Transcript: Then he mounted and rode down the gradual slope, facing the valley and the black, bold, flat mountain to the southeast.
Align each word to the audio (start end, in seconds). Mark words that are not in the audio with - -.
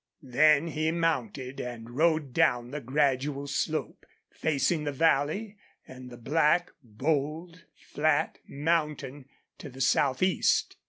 Then 0.23 0.69
he 0.69 0.89
mounted 0.91 1.59
and 1.59 1.91
rode 1.91 2.33
down 2.33 2.71
the 2.71 2.81
gradual 2.81 3.45
slope, 3.45 4.03
facing 4.31 4.83
the 4.83 4.91
valley 4.91 5.57
and 5.87 6.09
the 6.09 6.17
black, 6.17 6.71
bold, 6.81 7.65
flat 7.75 8.39
mountain 8.47 9.25
to 9.59 9.69
the 9.69 9.79
southeast. 9.79 10.75